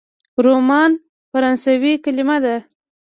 [0.45, 0.91] رومان
[1.31, 2.55] فرانسوي کلمه ده.